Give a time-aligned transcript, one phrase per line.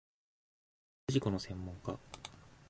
[1.09, 1.99] 交通事故の専門家